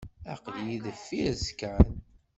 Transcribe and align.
Aql-iyi 0.33 0.77
deffir-s 0.85 1.45
kan. 1.59 1.87